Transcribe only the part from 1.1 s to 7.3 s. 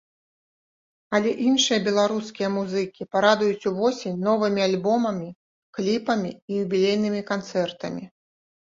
Але іншыя беларускія музыкі парадуюць увосень новымі альбомамі, кліпамі і юбілейнымі